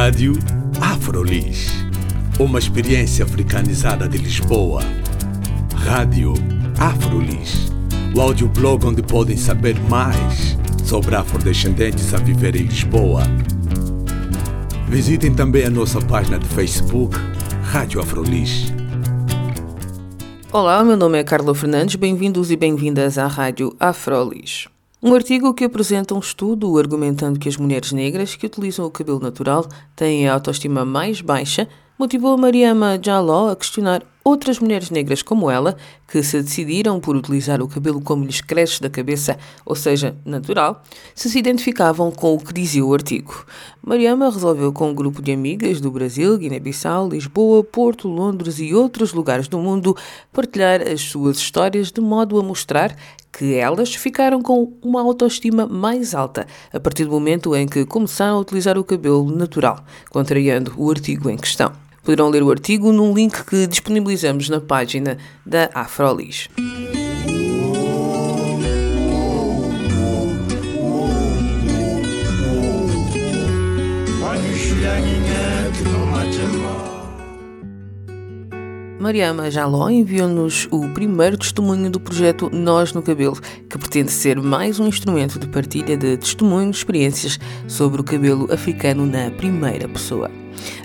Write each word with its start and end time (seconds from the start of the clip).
Rádio 0.00 0.34
Afrolis. 0.80 1.72
Uma 2.38 2.60
experiência 2.60 3.24
africanizada 3.24 4.08
de 4.08 4.16
Lisboa. 4.16 4.80
Rádio 5.74 6.34
Afrolis. 6.78 7.72
O 8.14 8.20
audioblog 8.20 8.86
onde 8.86 9.02
podem 9.02 9.36
saber 9.36 9.76
mais 9.90 10.56
sobre 10.84 11.16
afrodescendentes 11.16 12.14
a 12.14 12.18
viver 12.18 12.54
em 12.54 12.62
Lisboa. 12.62 13.24
Visitem 14.88 15.34
também 15.34 15.64
a 15.64 15.70
nossa 15.70 16.00
página 16.00 16.38
de 16.38 16.46
Facebook, 16.46 17.18
Rádio 17.64 18.00
Afrolis. 18.00 18.72
Olá, 20.52 20.84
meu 20.84 20.96
nome 20.96 21.18
é 21.18 21.24
Carla 21.24 21.52
Fernandes, 21.56 21.96
bem-vindos 21.96 22.52
e 22.52 22.56
bem-vindas 22.56 23.18
à 23.18 23.26
Rádio 23.26 23.74
Afrolis. 23.80 24.68
Um 25.00 25.14
artigo 25.14 25.54
que 25.54 25.64
apresenta 25.64 26.12
um 26.12 26.18
estudo 26.18 26.76
argumentando 26.76 27.38
que 27.38 27.48
as 27.48 27.56
mulheres 27.56 27.92
negras 27.92 28.34
que 28.34 28.46
utilizam 28.46 28.84
o 28.84 28.90
cabelo 28.90 29.20
natural 29.20 29.64
têm 29.94 30.28
a 30.28 30.34
autoestima 30.34 30.84
mais 30.84 31.20
baixa 31.20 31.68
motivou 31.96 32.36
Mariama 32.36 32.98
Jaló 33.00 33.48
a 33.48 33.54
questionar 33.54 34.02
outras 34.28 34.58
mulheres 34.58 34.90
negras 34.90 35.22
como 35.22 35.50
ela, 35.50 35.76
que 36.06 36.22
se 36.22 36.42
decidiram 36.42 37.00
por 37.00 37.16
utilizar 37.16 37.60
o 37.60 37.68
cabelo 37.68 38.00
como 38.00 38.24
lhes 38.24 38.40
cresce 38.40 38.80
da 38.80 38.88
cabeça, 38.90 39.38
ou 39.64 39.74
seja, 39.74 40.16
natural, 40.24 40.82
se 41.14 41.30
se 41.30 41.38
identificavam 41.38 42.10
com 42.10 42.34
o 42.34 42.38
que 42.38 42.52
dizia 42.52 42.84
o 42.84 42.92
artigo. 42.92 43.44
Mariama 43.82 44.30
resolveu 44.30 44.72
com 44.72 44.90
um 44.90 44.94
grupo 44.94 45.22
de 45.22 45.32
amigas 45.32 45.80
do 45.80 45.90
Brasil, 45.90 46.36
Guiné-Bissau, 46.36 47.08
Lisboa, 47.08 47.64
Porto, 47.64 48.06
Londres 48.06 48.58
e 48.58 48.74
outros 48.74 49.12
lugares 49.12 49.48
do 49.48 49.58
mundo 49.58 49.96
partilhar 50.32 50.82
as 50.82 51.00
suas 51.00 51.38
histórias 51.38 51.90
de 51.90 52.00
modo 52.00 52.38
a 52.38 52.42
mostrar 52.42 52.94
que 53.32 53.54
elas 53.54 53.94
ficaram 53.94 54.42
com 54.42 54.72
uma 54.82 55.00
autoestima 55.00 55.66
mais 55.66 56.14
alta 56.14 56.46
a 56.72 56.80
partir 56.80 57.04
do 57.04 57.10
momento 57.10 57.54
em 57.54 57.66
que 57.66 57.84
começaram 57.84 58.36
a 58.36 58.40
utilizar 58.40 58.76
o 58.76 58.84
cabelo 58.84 59.30
natural, 59.30 59.84
contrariando 60.10 60.74
o 60.76 60.90
artigo 60.90 61.30
em 61.30 61.36
questão. 61.36 61.87
Poderão 62.08 62.30
ler 62.30 62.42
o 62.42 62.50
artigo 62.50 62.90
num 62.90 63.12
link 63.12 63.44
que 63.44 63.66
disponibilizamos 63.66 64.48
na 64.48 64.62
página 64.62 65.18
da 65.44 65.68
Afrolis. 65.74 66.48
Mariama 78.98 79.50
Jaló 79.50 79.90
enviou-nos 79.90 80.66
o 80.70 80.88
primeiro 80.94 81.36
testemunho 81.36 81.90
do 81.90 82.00
projeto 82.00 82.48
Nós 82.50 82.94
no 82.94 83.02
Cabelo, 83.02 83.38
que 83.68 83.76
pretende 83.76 84.10
ser 84.10 84.40
mais 84.40 84.80
um 84.80 84.86
instrumento 84.86 85.38
de 85.38 85.46
partilha 85.46 85.94
de 85.94 86.16
testemunhos, 86.16 86.78
experiências 86.78 87.38
sobre 87.66 88.00
o 88.00 88.04
cabelo 88.04 88.50
africano 88.50 89.04
na 89.04 89.30
primeira 89.30 89.86
pessoa. 89.86 90.30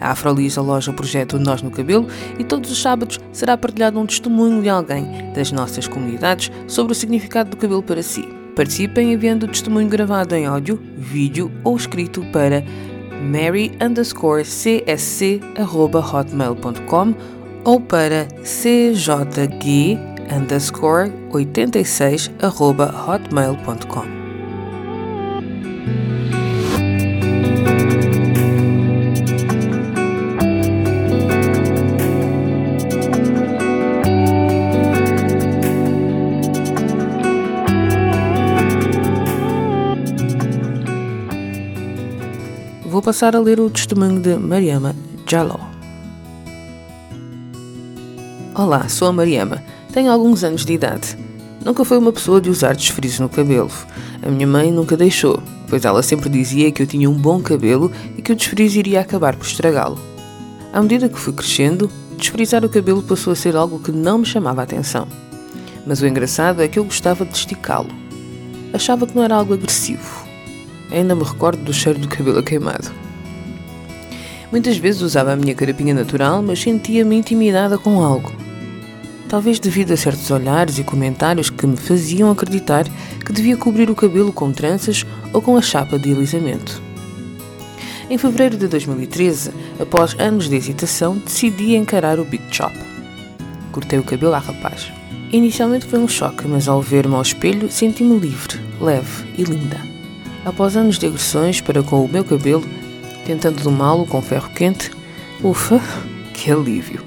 A 0.00 0.12
Afrolis 0.12 0.56
aloja 0.58 0.90
o 0.90 0.94
projeto 0.94 1.38
Nós 1.38 1.62
no 1.62 1.70
Cabelo 1.70 2.06
e 2.38 2.44
todos 2.44 2.70
os 2.70 2.80
sábados 2.80 3.18
será 3.32 3.56
partilhado 3.56 3.98
um 3.98 4.06
testemunho 4.06 4.62
de 4.62 4.68
alguém 4.68 5.32
das 5.34 5.50
nossas 5.52 5.88
comunidades 5.88 6.50
sobre 6.66 6.92
o 6.92 6.96
significado 6.96 7.50
do 7.50 7.56
cabelo 7.56 7.82
para 7.82 8.02
si. 8.02 8.26
Participem 8.54 9.12
enviando 9.12 9.44
o 9.44 9.48
testemunho 9.48 9.88
gravado 9.88 10.34
em 10.34 10.44
áudio, 10.46 10.78
vídeo 10.96 11.50
ou 11.64 11.76
escrito 11.76 12.22
para 12.32 12.62
mary 13.22 13.72
underscore 13.80 14.44
csc.hotmail.com 14.44 17.14
ou 17.64 17.80
para 17.80 18.28
cjg 18.42 19.98
underscore 20.30 21.10
86 21.32 22.30
arroba 22.40 22.94
hotmail.com. 23.06 24.21
Vou 42.92 43.00
passar 43.00 43.34
a 43.34 43.40
ler 43.40 43.58
o 43.58 43.70
testemunho 43.70 44.20
de 44.20 44.36
Mariama 44.36 44.94
Jaló. 45.26 45.58
Olá, 48.54 48.86
sou 48.86 49.08
a 49.08 49.12
Mariama. 49.12 49.62
Tenho 49.94 50.12
alguns 50.12 50.44
anos 50.44 50.62
de 50.62 50.74
idade. 50.74 51.16
Nunca 51.64 51.86
fui 51.86 51.96
uma 51.96 52.12
pessoa 52.12 52.38
de 52.38 52.50
usar 52.50 52.76
desfrizos 52.76 53.18
no 53.18 53.30
cabelo. 53.30 53.70
A 54.22 54.28
minha 54.28 54.46
mãe 54.46 54.70
nunca 54.70 54.94
deixou, 54.94 55.42
pois 55.70 55.86
ela 55.86 56.02
sempre 56.02 56.28
dizia 56.28 56.70
que 56.70 56.82
eu 56.82 56.86
tinha 56.86 57.08
um 57.08 57.14
bom 57.14 57.40
cabelo 57.40 57.90
e 58.18 58.20
que 58.20 58.30
o 58.30 58.36
desfrizo 58.36 58.78
iria 58.78 59.00
acabar 59.00 59.36
por 59.36 59.46
estragá-lo. 59.46 59.98
À 60.70 60.82
medida 60.82 61.08
que 61.08 61.18
fui 61.18 61.32
crescendo, 61.32 61.90
desfrizar 62.18 62.62
o 62.62 62.68
cabelo 62.68 63.02
passou 63.02 63.32
a 63.32 63.36
ser 63.36 63.56
algo 63.56 63.78
que 63.78 63.90
não 63.90 64.18
me 64.18 64.26
chamava 64.26 64.60
a 64.60 64.64
atenção. 64.64 65.08
Mas 65.86 66.02
o 66.02 66.06
engraçado 66.06 66.60
é 66.60 66.68
que 66.68 66.78
eu 66.78 66.84
gostava 66.84 67.24
de 67.24 67.34
esticá-lo. 67.34 67.88
Achava 68.70 69.06
que 69.06 69.16
não 69.16 69.22
era 69.22 69.36
algo 69.36 69.54
agressivo. 69.54 70.30
Ainda 70.92 71.14
me 71.14 71.24
recordo 71.24 71.64
do 71.64 71.72
cheiro 71.72 71.98
do 71.98 72.06
cabelo 72.06 72.42
queimado. 72.42 72.90
Muitas 74.52 74.76
vezes 74.76 75.00
usava 75.00 75.32
a 75.32 75.36
minha 75.36 75.54
carapinha 75.54 75.94
natural, 75.94 76.42
mas 76.42 76.60
sentia-me 76.60 77.16
intimidada 77.16 77.78
com 77.78 78.02
algo 78.02 78.32
talvez 79.32 79.58
devido 79.58 79.92
a 79.92 79.96
certos 79.96 80.30
olhares 80.30 80.78
e 80.78 80.84
comentários 80.84 81.48
que 81.48 81.66
me 81.66 81.78
faziam 81.78 82.30
acreditar 82.30 82.84
que 83.24 83.32
devia 83.32 83.56
cobrir 83.56 83.88
o 83.88 83.94
cabelo 83.94 84.30
com 84.30 84.52
tranças 84.52 85.06
ou 85.32 85.40
com 85.40 85.56
a 85.56 85.62
chapa 85.62 85.98
de 85.98 86.12
alisamento. 86.12 86.82
Em 88.10 88.18
fevereiro 88.18 88.58
de 88.58 88.68
2013, 88.68 89.50
após 89.80 90.14
anos 90.18 90.50
de 90.50 90.56
hesitação, 90.56 91.16
decidi 91.16 91.74
encarar 91.74 92.20
o 92.20 92.26
Big 92.26 92.44
Chop. 92.50 92.74
Cortei 93.72 93.98
o 93.98 94.04
cabelo 94.04 94.34
à 94.34 94.38
rapaz. 94.38 94.92
Inicialmente 95.32 95.86
foi 95.86 96.00
um 96.00 96.08
choque, 96.08 96.46
mas 96.46 96.68
ao 96.68 96.82
ver-me 96.82 97.14
ao 97.14 97.22
espelho 97.22 97.70
senti-me 97.70 98.18
livre, 98.18 98.60
leve 98.78 99.32
e 99.38 99.44
linda. 99.44 99.80
Após 100.44 100.76
anos 100.76 100.98
de 100.98 101.06
agressões 101.06 101.60
para 101.60 101.82
com 101.82 102.04
o 102.04 102.08
meu 102.08 102.24
cabelo, 102.24 102.64
tentando 103.24 103.62
domá-lo 103.62 104.04
com 104.06 104.20
ferro 104.20 104.50
quente, 104.50 104.90
ufa, 105.42 105.80
que 106.34 106.50
alívio! 106.50 107.04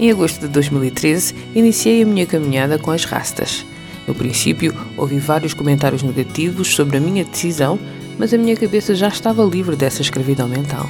Em 0.00 0.10
agosto 0.10 0.40
de 0.40 0.48
2013, 0.48 1.34
iniciei 1.54 2.02
a 2.02 2.06
minha 2.06 2.24
caminhada 2.24 2.78
com 2.78 2.90
as 2.90 3.04
rastas. 3.04 3.66
No 4.08 4.14
princípio, 4.14 4.74
ouvi 4.96 5.18
vários 5.18 5.52
comentários 5.52 6.02
negativos 6.02 6.74
sobre 6.74 6.96
a 6.96 7.00
minha 7.00 7.24
decisão, 7.24 7.78
mas 8.18 8.32
a 8.32 8.38
minha 8.38 8.56
cabeça 8.56 8.94
já 8.94 9.08
estava 9.08 9.44
livre 9.44 9.76
dessa 9.76 10.00
escravidão 10.02 10.48
mental. 10.48 10.88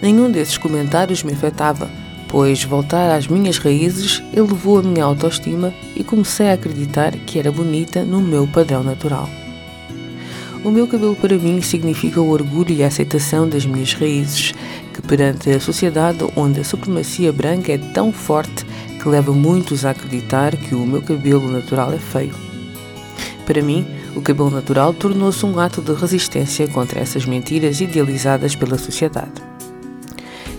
Nenhum 0.00 0.30
desses 0.30 0.58
comentários 0.58 1.22
me 1.22 1.32
afetava, 1.32 1.90
pois 2.28 2.62
voltar 2.64 3.10
às 3.10 3.26
minhas 3.26 3.56
raízes 3.56 4.22
elevou 4.32 4.78
a 4.78 4.82
minha 4.82 5.04
autoestima 5.04 5.72
e 5.96 6.04
comecei 6.04 6.50
a 6.50 6.54
acreditar 6.54 7.12
que 7.12 7.38
era 7.38 7.50
bonita 7.50 8.04
no 8.04 8.20
meu 8.20 8.46
padrão 8.46 8.82
natural. 8.82 9.28
O 10.64 10.70
meu 10.70 10.86
cabelo 10.86 11.16
para 11.16 11.36
mim 11.36 11.60
significa 11.60 12.20
o 12.20 12.30
orgulho 12.30 12.70
e 12.70 12.84
a 12.84 12.86
aceitação 12.86 13.48
das 13.48 13.66
minhas 13.66 13.94
raízes, 13.94 14.54
que 14.94 15.02
perante 15.02 15.50
a 15.50 15.58
sociedade 15.58 16.24
onde 16.36 16.60
a 16.60 16.64
supremacia 16.64 17.32
branca 17.32 17.72
é 17.72 17.78
tão 17.78 18.12
forte 18.12 18.64
que 19.00 19.08
leva 19.08 19.32
muitos 19.32 19.84
a 19.84 19.90
acreditar 19.90 20.56
que 20.56 20.76
o 20.76 20.86
meu 20.86 21.02
cabelo 21.02 21.50
natural 21.50 21.92
é 21.92 21.98
feio. 21.98 22.32
Para 23.44 23.60
mim, 23.60 23.84
o 24.14 24.22
cabelo 24.22 24.50
natural 24.50 24.94
tornou-se 24.94 25.44
um 25.44 25.58
ato 25.58 25.82
de 25.82 25.94
resistência 25.94 26.68
contra 26.68 27.00
essas 27.00 27.26
mentiras 27.26 27.80
idealizadas 27.80 28.54
pela 28.54 28.78
sociedade. 28.78 29.42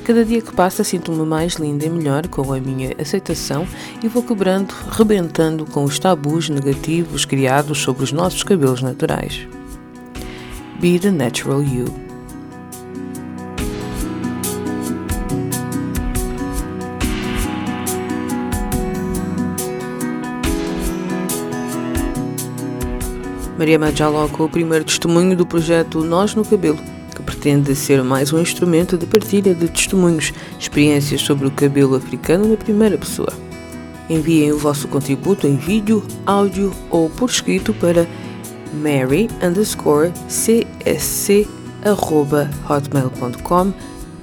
Cada 0.04 0.26
dia 0.26 0.42
que 0.42 0.54
passa 0.54 0.84
sinto-me 0.84 1.26
mais 1.26 1.54
linda 1.54 1.86
e 1.86 1.90
melhor 1.90 2.28
com 2.28 2.52
a 2.52 2.60
minha 2.60 2.94
aceitação 3.00 3.66
e 4.04 4.10
vou 4.10 4.22
quebrando, 4.22 4.74
rebentando 4.92 5.66
com 5.66 5.86
os 5.86 5.98
tabus 5.98 6.50
negativos 6.50 7.24
criados 7.24 7.78
sobre 7.78 8.04
os 8.04 8.12
nossos 8.12 8.44
cabelos 8.44 8.82
naturais. 8.82 9.48
Be 10.84 11.00
the 11.00 11.12
natural 11.12 11.64
you. 11.64 11.86
Maria 23.58 23.80
Majaló 23.80 24.28
com 24.28 24.44
o 24.44 24.50
primeiro 24.50 24.84
testemunho 24.84 25.38
do 25.38 25.46
projeto 25.46 26.04
Nós 26.04 26.36
no 26.36 26.44
Cabelo, 26.44 26.78
que 27.16 27.24
pretende 27.24 27.74
ser 27.76 28.04
mais 28.04 28.34
um 28.34 28.42
instrumento 28.42 28.98
de 28.98 29.06
partilha 29.06 29.56
de 29.56 29.70
testemunhos, 29.70 30.34
experiências 30.60 31.22
sobre 31.22 31.48
o 31.48 31.52
cabelo 31.52 31.96
africano 31.96 32.46
na 32.46 32.58
primeira 32.58 32.98
pessoa. 32.98 33.32
Enviem 34.10 34.52
o 34.52 34.58
vosso 34.58 34.90
contributo 34.90 35.48
em 35.48 35.56
vídeo, 35.56 36.04
áudio 36.26 36.74
ou 36.90 37.10
por 37.10 37.30
escrito 37.30 37.74
para 37.74 38.06
mary 38.74 39.30
underscore 39.42 40.12
csc 40.28 41.48
arroba 41.86 42.50
hotmail.com 42.70 43.74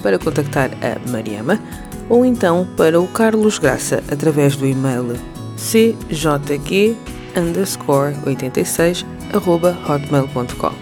para 0.03 0.19
contactar 0.19 0.71
a 0.83 1.11
Mariama 1.11 1.61
ou 2.09 2.25
então 2.25 2.67
para 2.77 3.01
o 3.01 3.07
Carlos 3.09 3.59
Graça 3.59 4.03
através 4.11 4.57
do 4.57 4.67
e-mail 4.67 5.15
cjg 5.57 6.97
underscore 7.37 8.15
86 8.27 9.05
arroba 9.33 9.77
hotmail.com. 9.89 10.73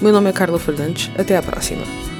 O 0.00 0.02
meu 0.04 0.12
nome 0.12 0.30
é 0.30 0.32
Carla 0.32 0.58
Fernandes, 0.58 1.10
até 1.18 1.36
à 1.36 1.42
próxima. 1.42 2.15